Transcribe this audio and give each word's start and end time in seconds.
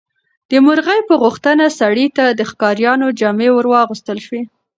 د 0.51 0.51
مرغۍ 0.65 0.99
په 1.09 1.13
غوښتنه 1.23 1.65
سړي 1.79 2.07
ته 2.17 2.25
د 2.31 2.41
ښکاریانو 2.49 3.07
جامې 3.19 3.49
ورواغوستل 3.53 4.17
شوې. 4.25 4.41